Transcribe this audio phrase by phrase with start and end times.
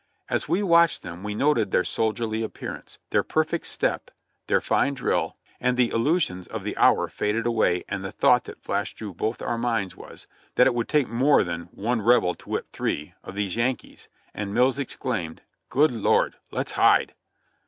[0.29, 4.09] As we watched them we noted their soldierly appearance, their perfect step,
[4.47, 8.63] their fine drill, and the illusions of the hour faded away and the thought that
[8.63, 10.25] flashed through both our minds was,
[10.55, 14.09] that it would take more than "one Rebel to whip three" of these Yan kees,
[14.33, 16.35] and Mills exclaimed: "Good Lord!
[16.49, 17.13] Let's hide